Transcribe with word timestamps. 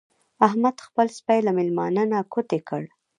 احمد 0.47 0.75
خپل 0.85 1.07
سپی 1.17 1.39
له 1.47 1.51
مېلمانه 1.57 2.03
نه 2.11 2.19
کوتې 2.33 2.59
کړ. 2.69 2.83